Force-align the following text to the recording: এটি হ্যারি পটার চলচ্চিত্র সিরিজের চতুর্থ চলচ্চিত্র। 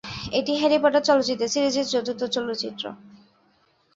এটি 0.33 0.51
হ্যারি 0.55 0.77
পটার 0.79 1.03
চলচ্চিত্র 1.03 1.43
সিরিজের 1.47 1.87
চতুর্থ 1.91 2.21
চলচ্চিত্র। 2.35 2.83